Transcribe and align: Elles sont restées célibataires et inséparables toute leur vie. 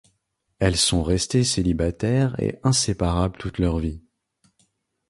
Elles 0.57 0.77
sont 0.77 1.03
restées 1.03 1.43
célibataires 1.43 2.35
et 2.39 2.57
inséparables 2.63 3.37
toute 3.37 3.59
leur 3.59 3.77
vie. 3.77 4.01